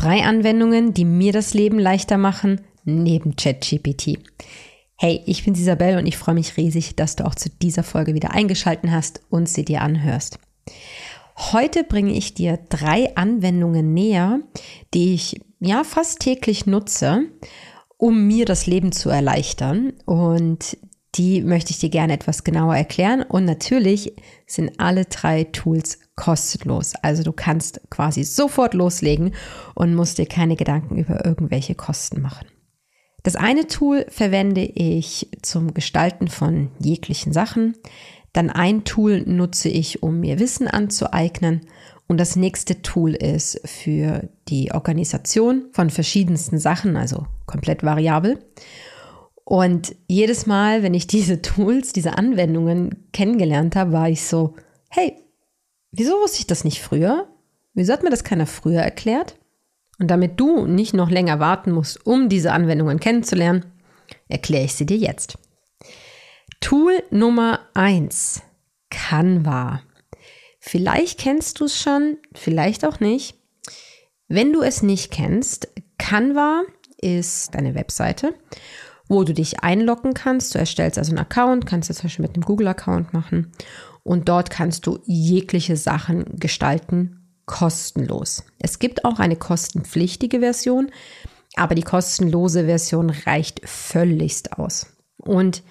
Drei 0.00 0.24
Anwendungen, 0.24 0.94
die 0.94 1.04
mir 1.04 1.30
das 1.30 1.52
Leben 1.52 1.78
leichter 1.78 2.16
machen, 2.16 2.62
neben 2.84 3.36
ChatGPT. 3.36 4.18
Hey, 4.96 5.20
ich 5.26 5.44
bin 5.44 5.54
Isabel 5.54 5.98
und 5.98 6.06
ich 6.06 6.16
freue 6.16 6.36
mich 6.36 6.56
riesig, 6.56 6.96
dass 6.96 7.16
du 7.16 7.26
auch 7.26 7.34
zu 7.34 7.50
dieser 7.50 7.82
Folge 7.82 8.14
wieder 8.14 8.30
eingeschalten 8.30 8.92
hast 8.92 9.20
und 9.28 9.46
sie 9.46 9.62
dir 9.62 9.82
anhörst. 9.82 10.38
Heute 11.36 11.84
bringe 11.84 12.14
ich 12.14 12.32
dir 12.32 12.58
drei 12.70 13.14
Anwendungen 13.14 13.92
näher, 13.92 14.40
die 14.94 15.12
ich 15.12 15.38
ja 15.58 15.84
fast 15.84 16.20
täglich 16.20 16.64
nutze, 16.64 17.24
um 17.98 18.26
mir 18.26 18.46
das 18.46 18.66
Leben 18.66 18.92
zu 18.92 19.10
erleichtern. 19.10 19.92
Und 20.06 20.78
die 21.16 21.42
möchte 21.42 21.72
ich 21.72 21.78
dir 21.78 21.90
gerne 21.90 22.12
etwas 22.12 22.44
genauer 22.44 22.76
erklären. 22.76 23.22
Und 23.22 23.44
natürlich 23.44 24.14
sind 24.46 24.78
alle 24.78 25.06
drei 25.06 25.44
Tools 25.44 25.98
kostenlos. 26.14 26.94
Also 27.02 27.22
du 27.22 27.32
kannst 27.32 27.80
quasi 27.90 28.22
sofort 28.24 28.74
loslegen 28.74 29.34
und 29.74 29.94
musst 29.94 30.18
dir 30.18 30.26
keine 30.26 30.56
Gedanken 30.56 30.96
über 30.96 31.24
irgendwelche 31.24 31.74
Kosten 31.74 32.20
machen. 32.20 32.46
Das 33.22 33.36
eine 33.36 33.66
Tool 33.66 34.06
verwende 34.08 34.62
ich 34.62 35.28
zum 35.42 35.74
Gestalten 35.74 36.28
von 36.28 36.70
jeglichen 36.78 37.32
Sachen. 37.32 37.76
Dann 38.32 38.48
ein 38.48 38.84
Tool 38.84 39.22
nutze 39.26 39.68
ich, 39.68 40.02
um 40.02 40.20
mir 40.20 40.38
Wissen 40.38 40.68
anzueignen. 40.68 41.62
Und 42.06 42.18
das 42.18 42.36
nächste 42.36 42.82
Tool 42.82 43.14
ist 43.14 43.60
für 43.64 44.28
die 44.48 44.72
Organisation 44.72 45.66
von 45.72 45.90
verschiedensten 45.90 46.58
Sachen, 46.58 46.96
also 46.96 47.26
komplett 47.46 47.82
variabel. 47.82 48.38
Und 49.50 49.96
jedes 50.06 50.46
Mal, 50.46 50.82
wenn 50.82 50.94
ich 50.94 51.06
diese 51.08 51.42
Tools, 51.42 51.92
diese 51.92 52.16
Anwendungen 52.16 53.08
kennengelernt 53.12 53.76
habe, 53.76 53.92
war 53.92 54.08
ich 54.08 54.22
so, 54.22 54.54
hey, 54.90 55.16
Wieso 55.92 56.20
wusste 56.20 56.38
ich 56.38 56.46
das 56.46 56.64
nicht 56.64 56.80
früher? 56.80 57.28
Wieso 57.74 57.92
hat 57.92 58.02
mir 58.02 58.10
das 58.10 58.24
keiner 58.24 58.46
früher 58.46 58.80
erklärt? 58.80 59.36
Und 59.98 60.08
damit 60.08 60.38
du 60.38 60.66
nicht 60.66 60.94
noch 60.94 61.10
länger 61.10 61.40
warten 61.40 61.72
musst, 61.72 62.06
um 62.06 62.28
diese 62.28 62.52
Anwendungen 62.52 63.00
kennenzulernen, 63.00 63.66
erkläre 64.28 64.64
ich 64.64 64.74
sie 64.74 64.86
dir 64.86 64.96
jetzt. 64.96 65.36
Tool 66.60 67.02
Nummer 67.10 67.60
1, 67.74 68.42
Canva. 68.90 69.82
Vielleicht 70.60 71.18
kennst 71.18 71.60
du 71.60 71.64
es 71.64 71.76
schon, 71.76 72.18
vielleicht 72.34 72.84
auch 72.84 73.00
nicht. 73.00 73.36
Wenn 74.28 74.52
du 74.52 74.62
es 74.62 74.82
nicht 74.82 75.10
kennst, 75.10 75.68
Canva 75.98 76.62
ist 76.98 77.56
eine 77.56 77.74
Webseite, 77.74 78.34
wo 79.10 79.24
du 79.24 79.34
dich 79.34 79.60
einloggen 79.60 80.14
kannst. 80.14 80.54
Du 80.54 80.58
erstellst 80.58 80.96
also 80.96 81.10
einen 81.10 81.18
Account, 81.18 81.66
kannst 81.66 81.90
du 81.90 81.94
zum 81.94 82.04
Beispiel 82.04 82.22
mit 82.22 82.34
einem 82.34 82.44
Google-Account 82.44 83.12
machen 83.12 83.52
und 84.04 84.28
dort 84.28 84.50
kannst 84.50 84.86
du 84.86 85.00
jegliche 85.04 85.76
Sachen 85.76 86.24
gestalten, 86.38 87.28
kostenlos. 87.44 88.44
Es 88.60 88.78
gibt 88.78 89.04
auch 89.04 89.18
eine 89.18 89.34
kostenpflichtige 89.34 90.38
Version, 90.38 90.92
aber 91.56 91.74
die 91.74 91.82
kostenlose 91.82 92.66
Version 92.66 93.10
reicht 93.10 93.68
völligst 93.68 94.56
aus. 94.56 94.86
Und 95.18 95.64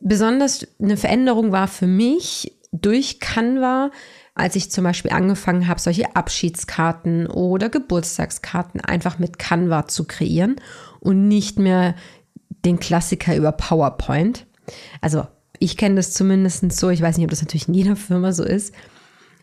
besonders 0.00 0.66
eine 0.80 0.96
Veränderung 0.96 1.52
war 1.52 1.68
für 1.68 1.86
mich 1.86 2.58
durch 2.72 3.20
Canva, 3.20 3.90
als 4.34 4.56
ich 4.56 4.70
zum 4.70 4.84
Beispiel 4.84 5.10
angefangen 5.10 5.68
habe, 5.68 5.78
solche 5.78 6.16
Abschiedskarten 6.16 7.26
oder 7.26 7.68
Geburtstagskarten 7.68 8.80
einfach 8.80 9.18
mit 9.18 9.38
Canva 9.38 9.88
zu 9.88 10.04
kreieren 10.04 10.56
und 11.00 11.28
nicht 11.28 11.58
mehr 11.58 11.94
den 12.64 12.78
Klassiker 12.78 13.36
über 13.36 13.52
PowerPoint. 13.52 14.46
Also 15.00 15.26
ich 15.58 15.76
kenne 15.76 15.96
das 15.96 16.12
zumindest 16.12 16.72
so. 16.72 16.90
Ich 16.90 17.02
weiß 17.02 17.16
nicht, 17.16 17.24
ob 17.24 17.30
das 17.30 17.42
natürlich 17.42 17.68
in 17.68 17.74
jeder 17.74 17.96
Firma 17.96 18.32
so 18.32 18.44
ist. 18.44 18.74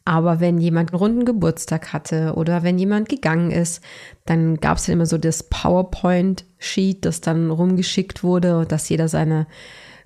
Aber 0.06 0.40
wenn 0.40 0.58
jemand 0.58 0.92
einen 0.92 1.00
runden 1.00 1.26
Geburtstag 1.26 1.94
hatte 1.94 2.34
oder 2.36 2.64
wenn 2.64 2.80
jemand 2.80 3.10
gegangen 3.10 3.52
ist, 3.52 3.84
dann 4.26 4.58
gab 4.58 4.78
es 4.78 4.88
ja 4.88 4.94
immer 4.94 5.06
so 5.06 5.18
das 5.18 5.44
PowerPoint-Sheet, 5.44 7.06
das 7.06 7.22
dann 7.22 7.52
rumgeschickt 7.52 8.24
wurde, 8.24 8.66
dass 8.68 8.90
jeder 8.90 9.08
seine 9.08 9.46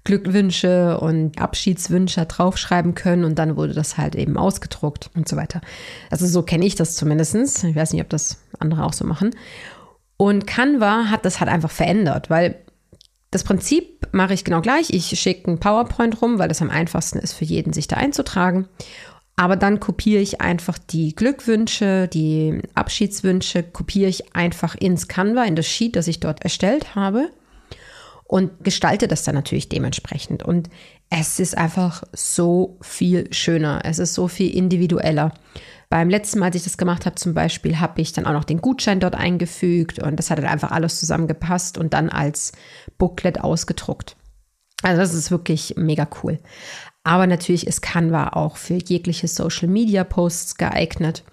Glückwünsche 0.04 1.00
und 1.00 1.40
Abschiedswünsche 1.40 2.26
draufschreiben 2.26 2.96
können 2.96 3.24
und 3.24 3.40
dann 3.40 3.56
wurde 3.56 3.74
das 3.74 3.98
halt 3.98 4.16
eben 4.16 4.38
ausgedruckt 4.38 5.10
und 5.16 5.30
so 5.30 5.38
weiter. 5.38 5.62
Also 6.10 6.28
so 6.28 6.42
kenne 6.42 6.66
ich 6.66 6.76
das 6.76 6.96
zumindest. 6.96 7.64
Ich 7.64 7.76
weiß 7.76 7.94
nicht, 7.94 8.02
ob 8.02 8.10
das 8.10 8.40
andere 8.60 8.84
auch 8.84 8.94
so 8.94 9.06
machen. 9.06 9.34
Und 10.18 10.46
Canva 10.46 11.06
hat 11.06 11.24
das 11.24 11.40
halt 11.40 11.50
einfach 11.50 11.72
verändert, 11.72 12.30
weil 12.30 12.60
das 13.34 13.44
Prinzip 13.44 14.08
mache 14.12 14.34
ich 14.34 14.44
genau 14.44 14.62
gleich. 14.62 14.92
Ich 14.92 15.08
schicke 15.20 15.50
ein 15.50 15.60
PowerPoint 15.60 16.22
rum, 16.22 16.40
weil 16.40 16.52
es 16.52 16.62
am 16.62 16.70
einfachsten 16.70 17.20
ist 17.20 17.34
für 17.34 17.46
jeden, 17.46 17.74
sich 17.74 17.88
da 17.88 17.96
einzutragen. 17.98 18.68
Aber 19.36 19.56
dann 19.56 19.80
kopiere 19.80 20.22
ich 20.22 20.42
einfach 20.42 20.78
die 20.78 21.16
Glückwünsche, 21.16 22.08
die 22.08 22.62
Abschiedswünsche, 22.76 23.64
kopiere 23.64 24.10
ich 24.10 24.36
einfach 24.36 24.76
ins 24.76 25.08
Canva, 25.08 25.46
in 25.46 25.56
das 25.56 25.66
Sheet, 25.66 25.96
das 25.96 26.08
ich 26.08 26.20
dort 26.20 26.44
erstellt 26.44 26.94
habe 26.94 27.30
und 28.26 28.64
gestalte 28.64 29.08
das 29.08 29.24
dann 29.24 29.36
natürlich 29.36 29.70
dementsprechend. 29.70 30.44
Und 30.44 30.70
es 31.10 31.40
ist 31.40 31.58
einfach 31.58 32.04
so 32.14 32.78
viel 32.82 33.34
schöner. 33.34 33.82
Es 33.84 33.98
ist 33.98 34.14
so 34.14 34.28
viel 34.28 34.56
individueller. 34.56 35.34
Beim 35.94 36.10
letzten 36.10 36.40
Mal, 36.40 36.48
als 36.48 36.56
ich 36.56 36.64
das 36.64 36.80
gemacht 36.80 37.06
habe, 37.06 37.18
zum 37.18 37.36
Beispiel, 37.36 37.80
habe 37.80 38.02
ich 38.02 38.14
dann 38.14 38.26
auch 38.26 38.34
noch 38.34 38.46
den 38.46 38.62
Gutschein 38.62 39.00
dort 39.00 39.14
eingefügt 39.14 40.00
und 40.00 40.18
das 40.18 40.32
hat 40.32 40.40
dann 40.40 40.48
einfach 40.48 40.72
alles 40.72 41.00
zusammengepasst 41.00 41.78
und 41.78 41.94
dann 41.94 42.10
als 42.10 42.54
Booklet 42.98 43.42
ausgedruckt. 43.42 44.16
Also 44.82 45.00
das 45.00 45.14
ist 45.14 45.30
wirklich 45.30 45.76
mega 45.78 46.08
cool. 46.24 46.40
Aber 47.04 47.28
natürlich 47.28 47.68
ist 47.68 47.84
Canva 47.84 48.30
auch 48.30 48.58
für 48.58 48.80
jegliche 48.84 49.28
Social 49.28 49.68
Media 49.68 50.04
Posts 50.04 50.56
geeignet. 50.58 51.24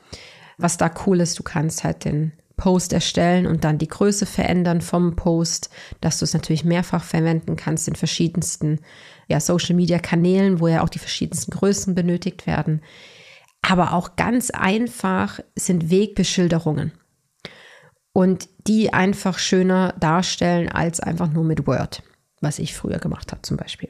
Was 0.58 0.76
da 0.76 0.90
cool 1.06 1.20
ist, 1.20 1.38
du 1.38 1.42
kannst 1.42 1.82
halt 1.82 2.04
den 2.04 2.32
Post 2.58 2.92
erstellen 2.92 3.46
und 3.46 3.64
dann 3.64 3.78
die 3.78 3.88
Größe 3.88 4.26
verändern 4.26 4.82
vom 4.82 5.16
Post, 5.16 5.70
dass 6.02 6.18
du 6.18 6.26
es 6.26 6.34
natürlich 6.34 6.66
mehrfach 6.66 7.02
verwenden 7.02 7.56
kannst 7.56 7.88
in 7.88 7.96
verschiedensten 7.96 8.80
ja, 9.26 9.40
Social 9.40 9.74
Media 9.74 9.98
Kanälen, 9.98 10.60
wo 10.60 10.68
ja 10.68 10.82
auch 10.82 10.90
die 10.90 10.98
verschiedensten 10.98 11.50
Größen 11.50 11.94
benötigt 11.94 12.46
werden. 12.46 12.82
Aber 13.62 13.92
auch 13.92 14.16
ganz 14.16 14.50
einfach 14.50 15.40
sind 15.56 15.90
Wegbeschilderungen. 15.90 16.92
Und 18.12 18.48
die 18.66 18.92
einfach 18.92 19.38
schöner 19.38 19.94
darstellen 20.00 20.68
als 20.68 21.00
einfach 21.00 21.30
nur 21.30 21.44
mit 21.44 21.66
Word, 21.66 22.02
was 22.40 22.58
ich 22.58 22.74
früher 22.74 22.98
gemacht 22.98 23.30
habe 23.30 23.42
zum 23.42 23.56
Beispiel. 23.56 23.88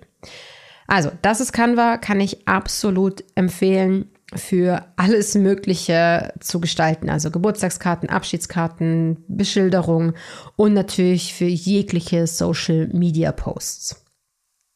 Also, 0.86 1.10
das 1.22 1.40
ist 1.40 1.52
Canva, 1.52 1.96
kann 1.96 2.20
ich 2.20 2.46
absolut 2.46 3.24
empfehlen 3.34 4.10
für 4.34 4.84
alles 4.96 5.34
Mögliche 5.34 6.32
zu 6.40 6.60
gestalten. 6.60 7.10
Also 7.10 7.30
Geburtstagskarten, 7.30 8.08
Abschiedskarten, 8.08 9.24
Beschilderung 9.28 10.14
und 10.56 10.74
natürlich 10.74 11.34
für 11.34 11.46
jegliche 11.46 12.26
Social 12.26 12.88
Media 12.92 13.32
Posts. 13.32 14.04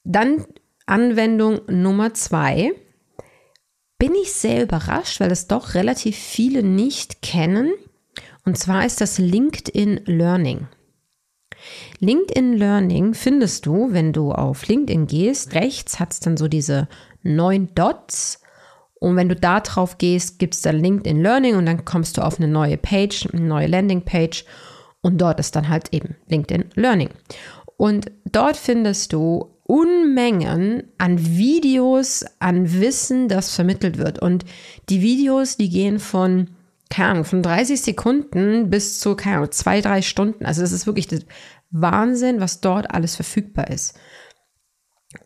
Dann 0.05 0.44
Anwendung 0.87 1.61
Nummer 1.69 2.14
zwei 2.14 2.73
bin 3.99 4.14
ich 4.14 4.32
sehr 4.32 4.62
überrascht, 4.62 5.20
weil 5.20 5.31
es 5.31 5.46
doch 5.46 5.75
relativ 5.75 6.17
viele 6.17 6.62
nicht 6.62 7.23
kennen. 7.23 7.73
Und 8.44 8.58
zwar 8.58 8.85
ist 8.85 9.00
das 9.00 9.19
LinkedIn 9.19 10.02
Learning. 10.05 10.69
LinkedIn 12.00 12.55
Learning 12.55 13.14
findest 13.14 13.67
du, 13.67 13.93
wenn 13.93 14.12
du 14.12 14.32
auf 14.32 14.67
LinkedIn 14.67 15.06
gehst. 15.06 15.55
Rechts 15.55 15.99
hat 15.99 16.12
es 16.12 16.20
dann 16.20 16.37
so 16.37 16.49
diese 16.49 16.88
neun 17.23 17.75
Dots. 17.75 18.41
Und 19.00 19.17
wenn 19.17 19.29
du 19.29 19.37
da 19.37 19.61
drauf 19.61 19.99
gehst, 19.99 20.38
gibt 20.38 20.55
es 20.55 20.62
dann 20.62 20.81
LinkedIn 20.81 21.23
Learning 21.23 21.56
und 21.56 21.67
dann 21.67 21.85
kommst 21.85 22.17
du 22.17 22.23
auf 22.23 22.38
eine 22.38 22.49
neue 22.49 22.76
Page, 22.76 23.29
eine 23.32 23.43
neue 23.43 23.67
Landingpage. 23.67 24.44
Und 25.00 25.19
dort 25.20 25.40
ist 25.40 25.56
dann 25.56 25.69
halt 25.69 25.93
eben 25.93 26.17
LinkedIn 26.29 26.70
Learning. 26.75 27.11
Und 27.76 28.11
dort 28.25 28.56
findest 28.56 29.12
du 29.12 29.53
Unmengen 29.64 30.84
an 30.99 31.19
Videos, 31.37 32.25
an 32.38 32.81
Wissen, 32.81 33.28
das 33.28 33.55
vermittelt 33.55 33.99
wird. 33.99 34.19
Und 34.19 34.44
die 34.90 35.00
Videos, 35.00 35.56
die 35.56 35.70
gehen 35.70 35.99
von, 35.99 36.50
keine 36.90 37.08
Ahnung, 37.08 37.25
von 37.25 37.43
30 37.43 37.81
Sekunden 37.81 38.69
bis 38.69 39.00
zu, 39.00 39.16
keine 39.16 39.38
Ahnung, 39.38 39.52
zwei, 39.52 39.81
drei 39.81 40.02
Stunden. 40.02 40.44
Also 40.44 40.61
das 40.61 40.72
ist 40.72 40.87
wirklich 40.87 41.08
Wahnsinn, 41.70 42.40
was 42.40 42.61
dort 42.61 42.90
alles 42.90 43.16
verfügbar 43.16 43.69
ist. 43.69 43.99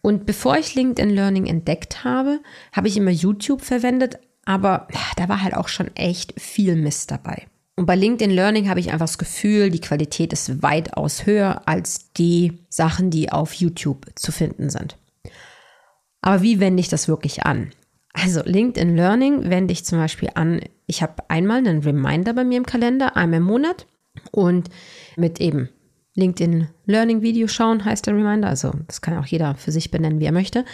Und 0.02 0.24
bevor 0.24 0.56
ich 0.56 0.74
LinkedIn 0.74 1.10
Learning 1.10 1.46
entdeckt 1.46 2.04
habe, 2.04 2.40
habe 2.72 2.88
ich 2.88 2.96
immer 2.96 3.10
YouTube 3.10 3.62
verwendet, 3.62 4.18
aber 4.44 4.88
da 5.16 5.28
war 5.28 5.42
halt 5.42 5.54
auch 5.54 5.68
schon 5.68 5.94
echt 5.96 6.40
viel 6.40 6.76
Mist 6.76 7.10
dabei. 7.10 7.46
Und 7.78 7.86
bei 7.86 7.94
LinkedIn 7.94 8.34
Learning 8.34 8.68
habe 8.68 8.80
ich 8.80 8.90
einfach 8.90 9.06
das 9.06 9.18
Gefühl, 9.18 9.70
die 9.70 9.80
Qualität 9.80 10.32
ist 10.32 10.64
weitaus 10.64 11.26
höher 11.26 11.62
als 11.66 12.12
die 12.12 12.58
Sachen, 12.68 13.10
die 13.10 13.30
auf 13.30 13.52
YouTube 13.52 14.04
zu 14.16 14.32
finden 14.32 14.68
sind. 14.68 14.96
Aber 16.20 16.42
wie 16.42 16.58
wende 16.58 16.80
ich 16.80 16.88
das 16.88 17.06
wirklich 17.06 17.46
an? 17.46 17.70
Also 18.12 18.42
LinkedIn 18.44 18.96
Learning 18.96 19.48
wende 19.48 19.70
ich 19.70 19.84
zum 19.84 19.98
Beispiel 19.98 20.28
an, 20.34 20.60
ich 20.88 21.02
habe 21.02 21.22
einmal 21.28 21.58
einen 21.58 21.84
Reminder 21.84 22.32
bei 22.32 22.42
mir 22.42 22.56
im 22.56 22.66
Kalender, 22.66 23.16
einmal 23.16 23.38
im 23.38 23.44
Monat 23.44 23.86
und 24.32 24.70
mit 25.14 25.40
eben 25.40 25.68
LinkedIn 26.16 26.66
Learning 26.86 27.22
Video 27.22 27.46
schauen 27.46 27.84
heißt 27.84 28.08
der 28.08 28.16
Reminder. 28.16 28.48
Also 28.48 28.72
das 28.88 29.02
kann 29.02 29.16
auch 29.18 29.26
jeder 29.26 29.54
für 29.54 29.70
sich 29.70 29.92
benennen, 29.92 30.18
wie 30.18 30.24
er 30.24 30.32
möchte. 30.32 30.64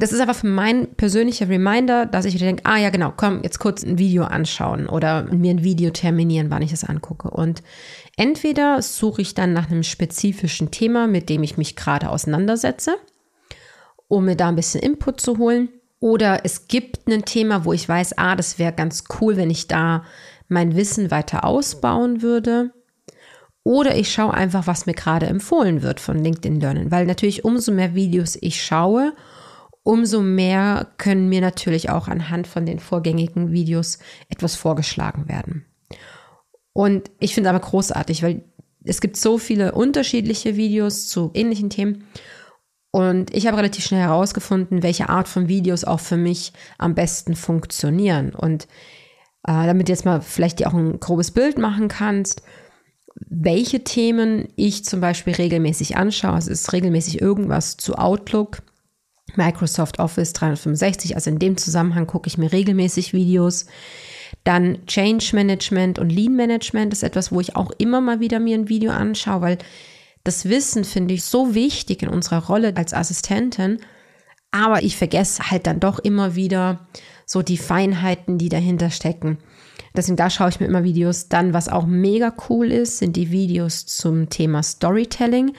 Das 0.00 0.12
ist 0.12 0.20
aber 0.20 0.32
für 0.32 0.46
mein 0.46 0.94
persönlicher 0.94 1.48
Reminder, 1.48 2.06
dass 2.06 2.24
ich 2.24 2.34
wieder 2.34 2.46
denke, 2.46 2.64
ah 2.64 2.76
ja 2.76 2.90
genau, 2.90 3.12
komm, 3.16 3.42
jetzt 3.42 3.58
kurz 3.58 3.82
ein 3.82 3.98
Video 3.98 4.22
anschauen 4.22 4.88
oder 4.88 5.24
mir 5.24 5.50
ein 5.50 5.64
Video 5.64 5.90
terminieren, 5.90 6.50
wann 6.50 6.62
ich 6.62 6.72
es 6.72 6.84
angucke. 6.84 7.30
Und 7.30 7.64
entweder 8.16 8.80
suche 8.80 9.22
ich 9.22 9.34
dann 9.34 9.52
nach 9.52 9.68
einem 9.68 9.82
spezifischen 9.82 10.70
Thema, 10.70 11.08
mit 11.08 11.28
dem 11.28 11.42
ich 11.42 11.58
mich 11.58 11.74
gerade 11.74 12.10
auseinandersetze, 12.10 12.94
um 14.06 14.26
mir 14.26 14.36
da 14.36 14.48
ein 14.48 14.56
bisschen 14.56 14.80
Input 14.80 15.20
zu 15.20 15.36
holen. 15.38 15.68
Oder 15.98 16.44
es 16.44 16.68
gibt 16.68 17.08
ein 17.08 17.24
Thema, 17.24 17.64
wo 17.64 17.72
ich 17.72 17.88
weiß, 17.88 18.18
ah, 18.18 18.36
das 18.36 18.60
wäre 18.60 18.72
ganz 18.72 19.02
cool, 19.20 19.36
wenn 19.36 19.50
ich 19.50 19.66
da 19.66 20.04
mein 20.46 20.76
Wissen 20.76 21.10
weiter 21.10 21.44
ausbauen 21.44 22.22
würde. 22.22 22.70
Oder 23.64 23.96
ich 23.96 24.12
schaue 24.12 24.32
einfach, 24.32 24.68
was 24.68 24.86
mir 24.86 24.94
gerade 24.94 25.26
empfohlen 25.26 25.82
wird 25.82 25.98
von 25.98 26.22
LinkedIn 26.22 26.60
Learning, 26.60 26.92
weil 26.92 27.04
natürlich 27.04 27.44
umso 27.44 27.72
mehr 27.72 27.96
Videos 27.96 28.38
ich 28.40 28.64
schaue, 28.64 29.12
umso 29.88 30.20
mehr 30.20 30.88
können 30.98 31.30
mir 31.30 31.40
natürlich 31.40 31.88
auch 31.88 32.08
anhand 32.08 32.46
von 32.46 32.66
den 32.66 32.78
vorgängigen 32.78 33.52
Videos 33.52 33.98
etwas 34.28 34.54
vorgeschlagen 34.54 35.30
werden. 35.30 35.64
Und 36.74 37.10
ich 37.20 37.32
finde 37.32 37.48
aber 37.48 37.60
großartig, 37.60 38.22
weil 38.22 38.44
es 38.84 39.00
gibt 39.00 39.16
so 39.16 39.38
viele 39.38 39.72
unterschiedliche 39.72 40.56
Videos 40.56 41.08
zu 41.08 41.30
ähnlichen 41.32 41.70
Themen. 41.70 42.04
Und 42.90 43.34
ich 43.34 43.46
habe 43.46 43.56
relativ 43.56 43.82
schnell 43.82 44.02
herausgefunden, 44.02 44.82
welche 44.82 45.08
Art 45.08 45.26
von 45.26 45.48
Videos 45.48 45.84
auch 45.84 46.00
für 46.00 46.18
mich 46.18 46.52
am 46.76 46.94
besten 46.94 47.34
funktionieren. 47.34 48.34
Und 48.34 48.64
äh, 49.44 49.66
damit 49.66 49.88
jetzt 49.88 50.04
mal 50.04 50.20
vielleicht 50.20 50.58
dir 50.58 50.68
auch 50.68 50.74
ein 50.74 51.00
grobes 51.00 51.30
Bild 51.30 51.56
machen 51.56 51.88
kannst, 51.88 52.42
welche 53.14 53.84
Themen 53.84 54.48
ich 54.54 54.84
zum 54.84 55.00
Beispiel 55.00 55.32
regelmäßig 55.32 55.96
anschaue. 55.96 56.36
Es 56.36 56.46
ist 56.46 56.74
regelmäßig 56.74 57.22
irgendwas 57.22 57.78
zu 57.78 57.94
Outlook, 57.94 58.58
Microsoft 59.36 59.98
Office 59.98 60.32
365. 60.32 61.14
Also 61.14 61.30
in 61.30 61.38
dem 61.38 61.56
Zusammenhang 61.56 62.06
gucke 62.06 62.28
ich 62.28 62.38
mir 62.38 62.52
regelmäßig 62.52 63.12
Videos. 63.12 63.66
Dann 64.44 64.86
Change 64.86 65.30
Management 65.34 65.98
und 65.98 66.10
Lean 66.10 66.34
Management 66.34 66.92
ist 66.92 67.02
etwas, 67.02 67.32
wo 67.32 67.40
ich 67.40 67.56
auch 67.56 67.70
immer 67.78 68.00
mal 68.00 68.20
wieder 68.20 68.40
mir 68.40 68.56
ein 68.56 68.68
Video 68.68 68.92
anschaue, 68.92 69.40
weil 69.40 69.58
das 70.24 70.48
Wissen 70.48 70.84
finde 70.84 71.14
ich 71.14 71.24
so 71.24 71.54
wichtig 71.54 72.02
in 72.02 72.08
unserer 72.08 72.44
Rolle 72.46 72.74
als 72.76 72.92
Assistentin. 72.92 73.78
Aber 74.50 74.82
ich 74.82 74.96
vergesse 74.96 75.50
halt 75.50 75.66
dann 75.66 75.80
doch 75.80 75.98
immer 75.98 76.34
wieder 76.34 76.86
so 77.26 77.42
die 77.42 77.58
Feinheiten, 77.58 78.38
die 78.38 78.48
dahinter 78.48 78.90
stecken. 78.90 79.38
Deswegen 79.94 80.16
da 80.16 80.30
schaue 80.30 80.48
ich 80.48 80.60
mir 80.60 80.66
immer 80.66 80.84
Videos. 80.84 81.28
Dann, 81.28 81.52
was 81.52 81.68
auch 81.68 81.86
mega 81.86 82.34
cool 82.48 82.70
ist, 82.70 82.98
sind 82.98 83.16
die 83.16 83.30
Videos 83.30 83.86
zum 83.86 84.30
Thema 84.30 84.62
Storytelling. 84.62 85.52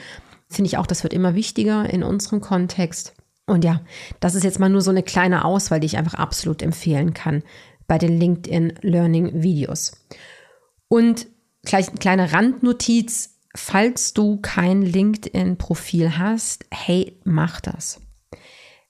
Finde 0.50 0.68
ich 0.68 0.78
auch, 0.78 0.88
das 0.88 1.04
wird 1.04 1.14
immer 1.14 1.36
wichtiger 1.36 1.88
in 1.90 2.04
unserem 2.04 2.42
Kontext. 2.42 3.14
Und 3.50 3.64
ja, 3.64 3.82
das 4.20 4.36
ist 4.36 4.44
jetzt 4.44 4.60
mal 4.60 4.70
nur 4.70 4.82
so 4.82 4.92
eine 4.92 5.04
kleine 5.04 5.46
Auswahl, 5.46 5.80
die 5.80 5.88
ich 5.88 5.98
einfach 5.98 6.14
absolut 6.14 6.62
empfehlen 6.62 7.14
kann 7.14 7.44
bei 7.88 7.98
den 7.98 8.20
LinkedIn 8.20 8.74
Learning 8.82 9.42
Videos. 9.42 9.92
Und 10.88 11.28
gleich 11.64 11.90
eine 11.90 11.98
kleine 11.98 12.34
Randnotiz, 12.34 13.38
falls 13.56 14.14
du 14.14 14.38
kein 14.38 14.82
LinkedIn-Profil 14.82 16.18
hast, 16.18 16.66
hey, 16.72 17.20
mach 17.24 17.60
das. 17.62 18.00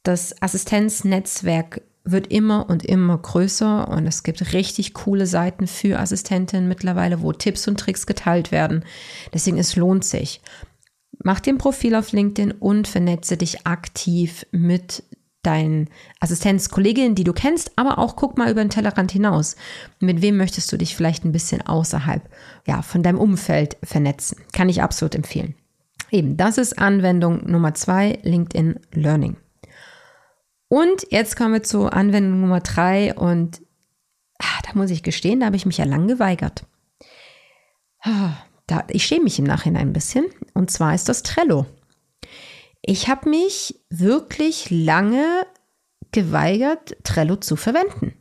Das 0.04 0.42
Assistenznetzwerk 0.42 1.82
wird 2.04 2.28
immer 2.28 2.70
und 2.70 2.86
immer 2.86 3.18
größer 3.18 3.88
und 3.90 4.08
es 4.08 4.24
gibt 4.24 4.54
richtig 4.54 4.94
coole 4.94 5.28
Seiten 5.28 5.68
für 5.68 6.00
Assistentinnen 6.00 6.68
mittlerweile, 6.68 7.22
wo 7.22 7.34
Tipps 7.34 7.68
und 7.68 7.80
Tricks 7.80 8.06
geteilt 8.08 8.52
werden. 8.52 8.84
Deswegen 9.34 9.58
es 9.58 9.76
lohnt 9.76 10.06
sich. 10.06 10.42
Mach 11.24 11.40
dir 11.40 11.54
ein 11.54 11.58
Profil 11.58 11.96
auf 11.96 12.12
LinkedIn 12.12 12.52
und 12.52 12.88
vernetze 12.88 13.38
dich 13.38 13.68
aktiv 13.68 14.46
mit 14.52 15.04
deinen 15.44 15.90
Assistenzkolleginnen, 16.20 17.16
die 17.16 17.24
du 17.24 17.34
kennst, 17.34 17.72
aber 17.78 17.98
auch 17.98 18.16
guck 18.16 18.38
mal 18.38 18.52
über 18.52 18.62
den 18.62 18.70
Tellerrand 18.70 19.12
hinaus. 19.12 19.56
Mit 20.00 20.22
wem 20.22 20.38
möchtest 20.38 20.72
du 20.72 20.78
dich 20.78 20.96
vielleicht 20.96 21.24
ein 21.26 21.32
bisschen 21.32 21.62
außerhalb 21.62 22.22
ja, 22.66 22.82
von 22.82 23.04
deinem 23.04 23.20
Umfeld 23.20 23.78
vernetzen? 23.84 24.40
Kann 24.54 24.70
ich 24.70 24.82
absolut 24.82 25.16
empfehlen. 25.16 25.56
Eben, 26.12 26.38
das 26.38 26.58
ist 26.58 26.80
Anwendung 26.80 27.50
Nummer 27.50 27.74
zwei, 27.74 28.20
LinkedIn 28.24 28.80
Learning. 28.94 29.38
Und 30.68 31.08
jetzt 31.10 31.36
kommen 31.36 31.54
wir 31.54 31.64
zu 31.64 31.88
Anwendung 31.88 32.42
Nummer 32.42 32.62
drei 32.62 33.14
und 33.14 33.62
ah, 34.40 34.62
da 34.66 34.78
muss 34.78 34.92
ich 34.92 35.04
gestehen, 35.04 35.40
da 35.40 35.48
habe 35.48 35.56
ich 35.56 35.66
mich 35.66 35.78
ja 35.78 35.86
lang 35.86 36.08
geweigert. 36.08 36.66
Ah, 38.02 38.34
da, 38.70 38.84
ich 38.90 39.06
schäme 39.06 39.26
mich 39.26 39.40
im 39.40 39.46
Nachhinein 39.46 39.90
ein 39.90 39.94
bisschen. 39.94 40.26
Und 40.54 40.72
zwar 40.72 40.94
ist 40.94 41.10
das 41.10 41.24
Trello. 41.24 41.66
Ich 42.82 43.08
habe 43.08 43.30
mich 43.30 43.80
wirklich 43.90 44.70
lange 44.70 45.46
geweigert, 46.12 46.98
Trello 47.04 47.36
zu 47.36 47.56
verwenden. 47.56 48.14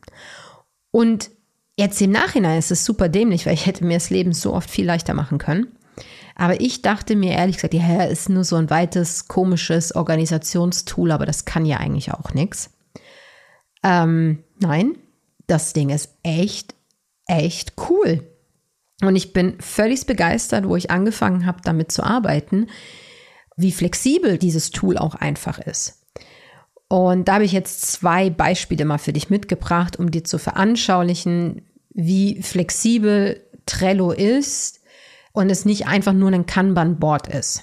Und 0.91 1.31
jetzt 1.77 2.01
im 2.01 2.11
Nachhinein 2.11 2.59
ist 2.59 2.71
es 2.71 2.85
super 2.85 3.09
dämlich, 3.09 3.47
weil 3.47 3.55
ich 3.55 3.67
hätte 3.67 3.85
mir 3.85 3.95
das 3.95 4.11
Leben 4.11 4.33
so 4.33 4.55
oft 4.55 4.71
viel 4.71 4.87
leichter 4.87 5.15
machen 5.15 5.39
können. 5.39 5.69
Aber 6.35 6.61
ich 6.61 6.83
dachte 6.83 7.17
mir 7.17 7.33
ehrlich 7.33 7.57
gesagt, 7.57 7.75
ja, 7.75 8.05
ist 8.05 8.29
nur 8.29 8.45
so 8.45 8.57
ein 8.57 8.71
weites, 8.71 9.27
komisches 9.27 9.95
Organisationstool, 9.95 11.11
aber 11.11 11.27
das 11.27 11.45
kann 11.45 11.67
ja 11.67 11.79
eigentlich 11.79 12.13
auch 12.13 12.33
nichts. 12.33 12.71
Ähm, 13.83 14.45
nein, 14.61 14.97
das 15.47 15.73
Ding 15.73 15.91
ist 15.91 16.15
echt, 16.23 16.75
echt 17.27 17.75
cool. 17.89 18.28
Und 19.03 19.17
ich 19.17 19.33
bin 19.33 19.61
völlig 19.61 20.07
begeistert, 20.07 20.69
wo 20.69 20.77
ich 20.77 20.91
angefangen 20.91 21.47
habe, 21.47 21.61
damit 21.63 21.93
zu 21.93 22.03
arbeiten, 22.03 22.69
wie 23.57 23.73
flexibel 23.73 24.39
dieses 24.39 24.71
Tool 24.71 24.99
auch 24.99 25.15
einfach 25.15 25.59
ist. 25.59 26.05
Und 26.89 27.29
da 27.29 27.35
habe 27.35 27.45
ich 27.45 27.53
jetzt 27.53 27.83
zwei 27.93 28.31
Beispiele 28.31 28.85
mal 28.85 28.99
für 28.99 29.13
dich 29.13 29.31
mitgebracht, 29.31 29.99
um 29.99 30.11
dir 30.11 30.25
zu 30.25 30.39
veranschaulichen, 30.39 31.63
wie 31.91 32.43
flexibel 32.43 33.45
Trello 33.67 34.13
ist, 34.13 34.79
und 35.39 35.51
es 35.51 35.65
nicht 35.65 35.87
einfach 35.87 36.13
nur 36.13 36.33
ein 36.33 36.47
Kanban-Board 36.47 37.29
ist. 37.29 37.63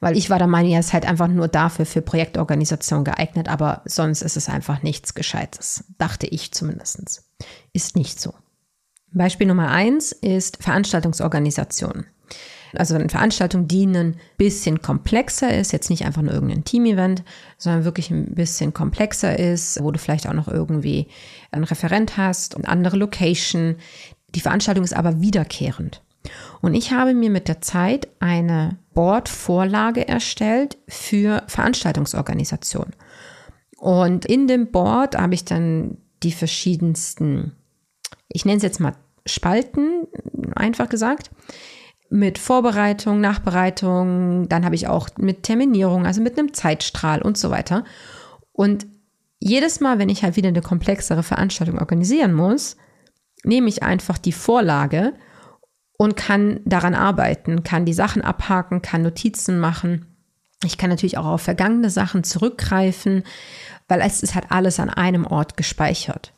Weil 0.00 0.16
ich 0.16 0.28
war 0.28 0.38
der 0.38 0.46
Meinung, 0.46 0.72
er 0.72 0.80
ist 0.80 0.92
halt 0.92 1.06
einfach 1.06 1.28
nur 1.28 1.48
dafür 1.48 1.86
für 1.86 2.02
Projektorganisation 2.02 3.04
geeignet, 3.04 3.48
aber 3.48 3.80
sonst 3.86 4.20
ist 4.20 4.36
es 4.36 4.48
einfach 4.48 4.82
nichts 4.82 5.14
Gescheites. 5.14 5.84
Dachte 5.96 6.26
ich 6.26 6.52
zumindest. 6.52 7.24
Ist 7.72 7.96
nicht 7.96 8.20
so. 8.20 8.34
Beispiel 9.12 9.46
Nummer 9.46 9.70
eins 9.70 10.12
ist 10.12 10.62
Veranstaltungsorganisation. 10.62 12.06
Also 12.74 12.94
eine 12.94 13.08
Veranstaltung, 13.08 13.68
die 13.68 13.86
ein 13.86 14.16
bisschen 14.36 14.82
komplexer 14.82 15.56
ist, 15.56 15.72
jetzt 15.72 15.88
nicht 15.88 16.04
einfach 16.04 16.22
nur 16.22 16.34
irgendein 16.34 16.64
Team-Event, 16.64 17.22
sondern 17.56 17.84
wirklich 17.84 18.10
ein 18.10 18.34
bisschen 18.34 18.74
komplexer 18.74 19.38
ist, 19.38 19.82
wo 19.82 19.90
du 19.90 19.98
vielleicht 19.98 20.28
auch 20.28 20.34
noch 20.34 20.48
irgendwie 20.48 21.06
einen 21.52 21.64
Referent 21.64 22.16
hast 22.16 22.54
und 22.54 22.68
andere 22.68 22.96
Location. 22.96 23.76
Die 24.34 24.40
Veranstaltung 24.40 24.84
ist 24.84 24.94
aber 24.94 25.20
wiederkehrend. 25.20 26.02
Und 26.60 26.74
ich 26.74 26.92
habe 26.92 27.14
mir 27.14 27.30
mit 27.30 27.48
der 27.48 27.60
Zeit 27.60 28.08
eine 28.18 28.78
Board-Vorlage 28.94 30.06
erstellt 30.08 30.76
für 30.88 31.44
Veranstaltungsorganisation. 31.46 32.92
Und 33.78 34.24
in 34.24 34.48
dem 34.48 34.70
Board 34.70 35.16
habe 35.16 35.34
ich 35.34 35.44
dann 35.44 35.98
die 36.22 36.32
verschiedensten, 36.32 37.52
ich 38.28 38.44
nenne 38.44 38.58
es 38.58 38.62
jetzt 38.62 38.80
mal 38.80 38.94
Spalten, 39.26 40.06
einfach 40.54 40.88
gesagt, 40.88 41.30
mit 42.08 42.38
Vorbereitung, 42.38 43.20
Nachbereitung, 43.20 44.48
dann 44.48 44.64
habe 44.64 44.76
ich 44.76 44.86
auch 44.86 45.08
mit 45.18 45.42
Terminierung, 45.42 46.06
also 46.06 46.20
mit 46.20 46.38
einem 46.38 46.54
Zeitstrahl 46.54 47.22
und 47.22 47.36
so 47.36 47.50
weiter. 47.50 47.84
Und 48.52 48.86
jedes 49.40 49.80
Mal, 49.80 49.98
wenn 49.98 50.08
ich 50.08 50.22
halt 50.22 50.36
wieder 50.36 50.48
eine 50.48 50.62
komplexere 50.62 51.22
Veranstaltung 51.22 51.78
organisieren 51.78 52.32
muss, 52.32 52.76
nehme 53.42 53.68
ich 53.68 53.82
einfach 53.82 54.18
die 54.18 54.32
Vorlage 54.32 55.14
und 55.98 56.16
kann 56.16 56.60
daran 56.64 56.94
arbeiten, 56.94 57.62
kann 57.62 57.84
die 57.84 57.92
Sachen 57.92 58.22
abhaken, 58.22 58.82
kann 58.82 59.02
Notizen 59.02 59.58
machen. 59.58 60.06
Ich 60.64 60.78
kann 60.78 60.90
natürlich 60.90 61.18
auch 61.18 61.26
auf 61.26 61.42
vergangene 61.42 61.90
Sachen 61.90 62.24
zurückgreifen, 62.24 63.24
weil 63.88 64.00
es 64.00 64.22
ist 64.22 64.34
halt 64.34 64.46
alles 64.50 64.80
an 64.80 64.90
einem 64.90 65.26
Ort 65.26 65.56
gespeichert. 65.56 66.32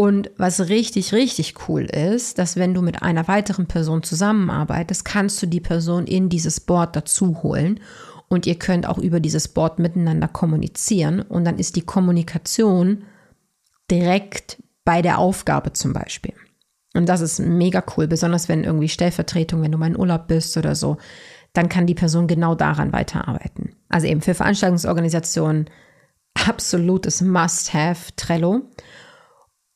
Und 0.00 0.30
was 0.38 0.70
richtig, 0.70 1.12
richtig 1.12 1.68
cool 1.68 1.82
ist, 1.82 2.38
dass 2.38 2.56
wenn 2.56 2.72
du 2.72 2.80
mit 2.80 3.02
einer 3.02 3.28
weiteren 3.28 3.66
Person 3.66 4.02
zusammenarbeitest, 4.02 5.04
kannst 5.04 5.42
du 5.42 5.46
die 5.46 5.60
Person 5.60 6.06
in 6.06 6.30
dieses 6.30 6.58
Board 6.58 6.96
dazu 6.96 7.42
holen 7.42 7.80
und 8.26 8.46
ihr 8.46 8.54
könnt 8.54 8.88
auch 8.88 8.96
über 8.96 9.20
dieses 9.20 9.48
Board 9.48 9.78
miteinander 9.78 10.26
kommunizieren 10.26 11.20
und 11.20 11.44
dann 11.44 11.58
ist 11.58 11.76
die 11.76 11.82
Kommunikation 11.82 13.04
direkt 13.90 14.62
bei 14.86 15.02
der 15.02 15.18
Aufgabe 15.18 15.74
zum 15.74 15.92
Beispiel. 15.92 16.32
Und 16.94 17.06
das 17.06 17.20
ist 17.20 17.38
mega 17.38 17.84
cool, 17.94 18.08
besonders 18.08 18.48
wenn 18.48 18.64
irgendwie 18.64 18.88
Stellvertretung, 18.88 19.60
wenn 19.60 19.72
du 19.72 19.76
mal 19.76 19.88
in 19.88 19.98
Urlaub 19.98 20.28
bist 20.28 20.56
oder 20.56 20.74
so, 20.74 20.96
dann 21.52 21.68
kann 21.68 21.86
die 21.86 21.94
Person 21.94 22.26
genau 22.26 22.54
daran 22.54 22.94
weiterarbeiten. 22.94 23.74
Also 23.90 24.06
eben 24.06 24.22
für 24.22 24.32
Veranstaltungsorganisationen 24.32 25.68
absolutes 26.48 27.20
Must-Have 27.20 28.16
Trello. 28.16 28.62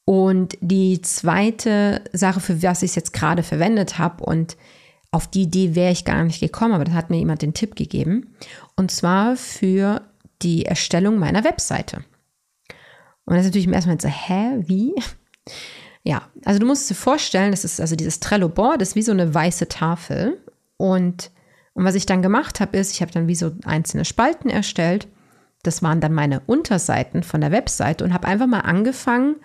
Und 0.04 0.58
die 0.61 1.00
zweite 1.00 2.02
Sache, 2.12 2.40
für 2.40 2.62
was 2.62 2.82
ich 2.82 2.90
es 2.90 2.94
jetzt 2.94 3.12
gerade 3.12 3.42
verwendet 3.42 3.99
habe 3.99 4.25
und 4.25 4.56
auf 5.11 5.28
die 5.28 5.42
Idee 5.42 5.75
wäre 5.75 5.92
ich 5.92 6.04
gar 6.04 6.25
nicht 6.25 6.40
gekommen, 6.40 6.75
aber 6.75 6.84
da 6.84 6.92
hat 6.92 7.08
mir 7.08 7.18
jemand 7.18 7.40
den 7.40 7.54
Tipp 7.54 7.76
gegeben. 7.76 8.34
Und 8.76 8.90
zwar 8.90 9.37
für 9.37 10.02
die 10.42 10.66
Erstellung 10.66 11.18
meiner 11.18 11.44
Webseite. 11.44 12.04
Und 13.25 13.37
das 13.37 13.46
ist 13.46 13.54
natürlich 13.54 13.68
Moment 13.68 14.02
so, 14.02 14.08
hä, 14.08 14.62
wie? 14.66 14.94
Ja, 16.06 16.28
also 16.44 16.61
du 16.61 16.66
musst 16.66 16.90
dir 16.90 16.94
vorstellen, 16.94 17.50
das 17.50 17.64
ist 17.64 17.80
also 17.80 17.96
dieses 17.96 18.20
Trello-Board, 18.20 18.82
ist 18.82 18.94
wie 18.94 19.00
so 19.00 19.12
eine 19.12 19.32
weiße 19.32 19.68
Tafel. 19.68 20.38
Und, 20.76 21.30
und 21.73 21.84
was 21.87 21.94
ich 21.94 22.04
dann 22.04 22.20
gemacht 22.20 22.61
habe, 22.61 22.76
ist, 22.76 22.92
ich 22.92 23.00
habe 23.00 23.11
dann 23.11 23.26
wie 23.26 23.34
so 23.34 23.52
einzelne 23.64 24.04
Spalten 24.04 24.50
erstellt. 24.50 25.08
Das 25.62 25.82
waren 25.82 26.02
dann 26.02 26.12
meine 26.12 26.40
Unterseiten 26.40 27.23
von 27.23 27.40
der 27.40 27.52
Webseite 27.52 28.04
und 28.04 28.12
habe 28.12 28.28
einfach 28.28 28.46
mal 28.46 28.61
angefangen, 28.61 29.37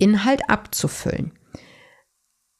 Inhalt 0.00 0.48
abzufüllen. 0.50 1.32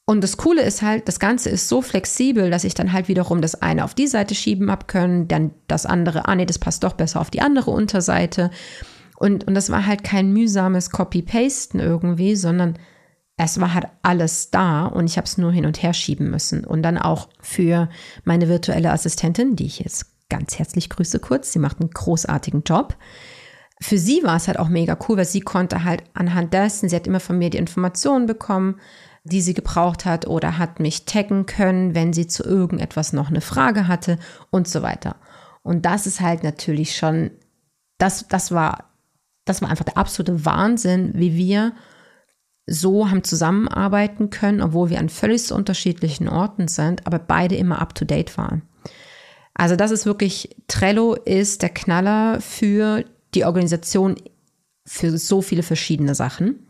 Und 0.07 0.23
das 0.25 0.37
Coole 0.37 0.63
ist 0.63 0.83
halt, 0.83 1.07
das 1.07 1.21
Ganze 1.21 1.51
ist 1.51 1.69
so 1.69 1.83
flexibel, 1.83 2.51
dass 2.51 2.65
ich 2.65 2.75
dann 2.75 2.93
halt 2.93 3.07
wiederum 3.07 3.41
das 3.41 3.63
eine 3.63 3.85
auf 3.85 3.95
die 3.95 4.09
Seite 4.09 4.35
schieben 4.35 4.69
habe 4.71 4.87
können, 4.87 5.29
dann 5.29 5.53
das 5.69 5.87
andere, 5.87 6.27
ah 6.27 6.35
nee, 6.35 6.47
das 6.47 6.59
passt 6.59 6.83
doch 6.83 6.95
besser 6.95 7.21
auf 7.21 7.31
die 7.31 7.43
andere 7.43 7.71
Unterseite. 7.71 8.51
Und, 9.17 9.47
und 9.47 9.55
das 9.55 9.71
war 9.71 9.87
halt 9.87 10.03
kein 10.03 10.33
mühsames 10.33 10.91
Copy-Pasten 10.91 11.79
irgendwie, 11.79 12.35
sondern 12.35 12.77
es 13.37 13.61
war 13.61 13.73
halt 13.73 13.87
alles 14.03 14.51
da 14.51 14.87
und 14.87 15.07
ich 15.07 15.17
habe 15.17 15.27
es 15.27 15.39
nur 15.39 15.53
hin 15.53 15.65
und 15.65 15.83
her 15.83 15.95
schieben 15.95 16.29
müssen. 16.29 16.65
Und 16.65 16.83
dann 16.83 16.99
auch 16.99 17.29
für 17.41 17.89
meine 18.25 18.49
virtuelle 18.49 18.91
Assistentin, 18.91 19.55
die 19.55 19.67
ich 19.67 19.79
jetzt 19.79 20.07
ganz 20.29 20.59
herzlich 20.59 20.91
grüße 20.91 21.21
kurz, 21.21 21.53
sie 21.53 21.59
macht 21.61 21.81
einen 21.81 21.91
großartigen 21.91 22.65
Job 22.65 22.97
für 23.83 23.99
sie 23.99 24.23
war 24.23 24.37
es 24.37 24.47
halt 24.47 24.59
auch 24.59 24.69
mega 24.69 24.97
cool, 25.09 25.17
weil 25.17 25.25
sie 25.25 25.41
konnte 25.41 25.85
halt 25.85 26.05
anhand 26.13 26.53
dessen, 26.53 26.89
sie 26.89 26.97
hat 26.97 27.07
immer 27.07 27.21
von 27.21 27.39
mir 27.39 27.51
die 27.51 27.59
Informationen 27.59 28.27
bekommen, 28.27 28.79
die 29.25 29.41
sie 29.41 29.55
gebraucht 29.55 30.05
hat 30.05 30.27
oder 30.27 30.59
hat 30.59 30.81
mich 30.81 31.05
taggen 31.05 31.47
können, 31.47 31.95
wenn 31.95 32.13
sie 32.13 32.27
zu 32.27 32.43
irgendetwas 32.43 33.13
noch 33.13 33.29
eine 33.29 33.41
Frage 33.41 33.89
hatte 33.89 34.19
und 34.51 34.69
so 34.69 34.83
weiter. 34.83 35.17
Und 35.63 35.85
das 35.87 36.07
ist 36.07 36.21
halt 36.21 36.43
natürlich 36.43 36.97
schon, 36.97 37.31
das, 37.99 38.29
das 38.29 38.53
war, 38.53 38.91
das 39.45 39.63
war 39.63 39.71
einfach 39.71 39.85
der 39.85 39.99
absolute 39.99 40.45
Wahnsinn, 40.45 41.13
wie 41.15 41.37
wir 41.37 41.73
so 42.67 43.11
haben 43.11 43.25
zusammenarbeiten 43.25 44.31
können, 44.31 44.63
obwohl 44.63 44.91
wir 44.91 45.01
an 45.01 45.09
völlig 45.09 45.51
unterschiedlichen 45.53 46.29
Orten 46.29 46.69
sind, 46.69 47.07
aber 47.07 47.19
beide 47.19 47.57
immer 47.57 47.81
up 47.81 47.95
to 47.95 48.05
date 48.05 48.37
waren. 48.39 48.63
Also 49.55 49.77
das 49.77 49.91
ist 49.91 50.07
wirklich, 50.07 50.57
Trello 50.69 51.15
ist 51.15 51.63
der 51.63 51.71
Knaller 51.71 52.41
für 52.41 53.05
die 53.35 53.45
Organisation 53.45 54.17
für 54.87 55.17
so 55.17 55.43
viele 55.43 55.63
verschiedene 55.63 56.15
Sachen. 56.15 56.67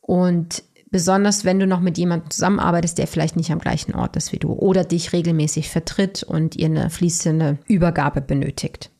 Und 0.00 0.62
besonders 0.90 1.44
wenn 1.44 1.58
du 1.58 1.66
noch 1.66 1.80
mit 1.80 1.98
jemandem 1.98 2.30
zusammenarbeitest, 2.30 2.98
der 2.98 3.06
vielleicht 3.06 3.36
nicht 3.36 3.50
am 3.50 3.58
gleichen 3.58 3.94
Ort 3.94 4.16
ist 4.16 4.32
wie 4.32 4.38
du 4.38 4.52
oder 4.52 4.84
dich 4.84 5.12
regelmäßig 5.12 5.68
vertritt 5.68 6.22
und 6.22 6.56
ihr 6.56 6.66
eine 6.66 6.90
fließende 6.90 7.58
Übergabe 7.66 8.20
benötigt. 8.20 8.90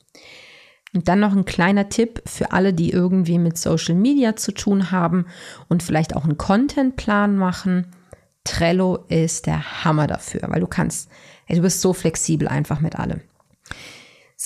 Und 0.94 1.08
dann 1.08 1.20
noch 1.20 1.36
ein 1.36 1.44
kleiner 1.44 1.88
Tipp 1.88 2.22
für 2.24 2.52
alle, 2.52 2.72
die 2.72 2.90
irgendwie 2.90 3.38
mit 3.38 3.58
Social 3.58 3.94
Media 3.94 4.36
zu 4.36 4.52
tun 4.52 4.90
haben 4.90 5.26
und 5.68 5.82
vielleicht 5.82 6.16
auch 6.16 6.24
einen 6.24 6.38
Contentplan 6.38 7.36
machen. 7.36 7.88
Trello 8.44 9.04
ist 9.08 9.46
der 9.46 9.84
Hammer 9.84 10.06
dafür, 10.06 10.42
weil 10.48 10.60
du 10.60 10.66
kannst, 10.66 11.10
du 11.48 11.60
bist 11.60 11.80
so 11.80 11.92
flexibel 11.92 12.48
einfach 12.48 12.80
mit 12.80 12.96
allem. 12.96 13.20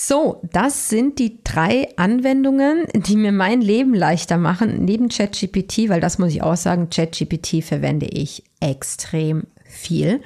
So, 0.03 0.41
das 0.51 0.89
sind 0.89 1.19
die 1.19 1.43
drei 1.43 1.87
Anwendungen, 1.95 2.85
die 2.91 3.15
mir 3.15 3.31
mein 3.31 3.61
Leben 3.61 3.93
leichter 3.93 4.39
machen, 4.39 4.83
neben 4.83 5.09
ChatGPT, 5.09 5.89
weil 5.89 6.01
das 6.01 6.17
muss 6.17 6.31
ich 6.31 6.41
auch 6.41 6.55
sagen, 6.55 6.89
ChatGPT 6.89 7.63
verwende 7.63 8.07
ich 8.07 8.43
extrem 8.59 9.43
viel. 9.63 10.21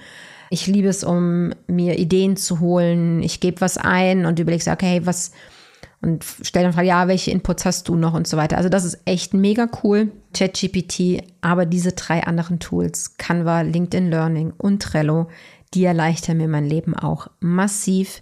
Ich 0.50 0.66
liebe 0.66 0.88
es, 0.88 1.04
um 1.04 1.52
mir 1.68 2.00
Ideen 2.00 2.38
zu 2.38 2.62
holen. 2.62 3.22
Ich 3.22 3.42
gebe 3.42 3.60
was 3.60 3.78
ein 3.78 4.26
und 4.26 4.40
überlege, 4.40 4.72
okay, 4.72 5.02
was, 5.04 5.34
und 6.02 6.24
stelle 6.24 6.68
dann 6.68 6.74
Frage, 6.74 6.88
ja, 6.88 7.10
welche 7.10 7.32
Inputs 7.32 7.66
hast 7.66 7.90
du 7.90 7.96
noch 7.96 8.14
und 8.14 8.28
so 8.28 8.38
weiter. 8.38 8.56
Also 8.56 8.70
das 8.70 8.86
ist 8.86 9.00
echt 9.04 9.34
mega 9.34 9.68
cool, 9.84 10.10
ChatGPT, 10.34 11.22
aber 11.42 11.66
diese 11.66 11.92
drei 11.92 12.24
anderen 12.24 12.60
Tools, 12.60 13.18
Canva, 13.18 13.64
LinkedIn 13.64 14.10
Learning 14.10 14.54
und 14.58 14.82
Trello, 14.82 15.28
die 15.74 15.84
erleichtern 15.84 16.38
mir 16.38 16.48
mein 16.48 16.66
Leben 16.66 16.96
auch 16.96 17.28
massiv. 17.42 18.22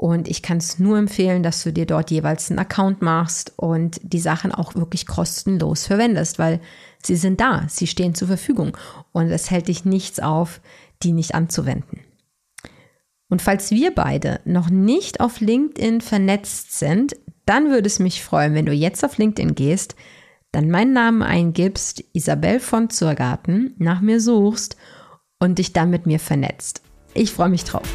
Und 0.00 0.28
ich 0.28 0.40
kann 0.40 0.56
es 0.56 0.78
nur 0.78 0.96
empfehlen, 0.96 1.42
dass 1.42 1.62
du 1.62 1.74
dir 1.74 1.84
dort 1.84 2.10
jeweils 2.10 2.48
einen 2.48 2.58
Account 2.58 3.02
machst 3.02 3.52
und 3.56 4.00
die 4.02 4.18
Sachen 4.18 4.50
auch 4.50 4.74
wirklich 4.74 5.06
kostenlos 5.06 5.86
verwendest, 5.86 6.38
weil 6.38 6.58
sie 7.02 7.16
sind 7.16 7.38
da, 7.38 7.66
sie 7.68 7.86
stehen 7.86 8.14
zur 8.14 8.26
Verfügung 8.26 8.74
und 9.12 9.26
es 9.30 9.50
hält 9.50 9.68
dich 9.68 9.84
nichts 9.84 10.18
auf, 10.18 10.62
die 11.02 11.12
nicht 11.12 11.34
anzuwenden. 11.34 12.00
Und 13.28 13.42
falls 13.42 13.72
wir 13.72 13.94
beide 13.94 14.40
noch 14.46 14.70
nicht 14.70 15.20
auf 15.20 15.40
LinkedIn 15.40 16.00
vernetzt 16.00 16.78
sind, 16.78 17.14
dann 17.44 17.68
würde 17.68 17.86
es 17.86 17.98
mich 17.98 18.24
freuen, 18.24 18.54
wenn 18.54 18.64
du 18.64 18.72
jetzt 18.72 19.04
auf 19.04 19.18
LinkedIn 19.18 19.54
gehst, 19.54 19.96
dann 20.50 20.70
meinen 20.70 20.94
Namen 20.94 21.22
eingibst, 21.22 22.02
Isabel 22.14 22.58
von 22.58 22.88
Zurgarten, 22.88 23.74
nach 23.76 24.00
mir 24.00 24.22
suchst 24.22 24.78
und 25.38 25.58
dich 25.58 25.74
dann 25.74 25.90
mit 25.90 26.06
mir 26.06 26.18
vernetzt. 26.18 26.80
Ich 27.12 27.32
freue 27.32 27.50
mich 27.50 27.64
drauf. 27.64 27.94